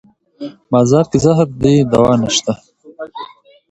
[0.71, 2.53] بازار کې زهر دی دوانشته